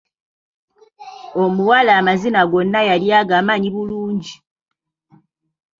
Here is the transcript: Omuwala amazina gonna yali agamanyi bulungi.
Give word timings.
Omuwala 1.43 1.91
amazina 1.99 2.41
gonna 2.51 2.79
yali 2.89 3.07
agamanyi 3.19 3.69
bulungi. 3.75 4.33